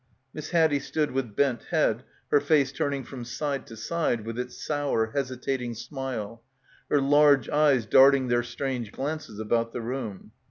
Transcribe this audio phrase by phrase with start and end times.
[0.33, 2.01] Miss Haddie stood with bent head,
[2.31, 6.41] her face turning from side to side, with its sour hesitating smile,
[6.89, 10.31] her large eyes darting their strange glances about the room.